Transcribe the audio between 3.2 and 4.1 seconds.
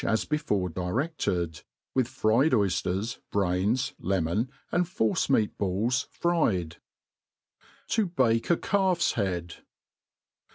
braini,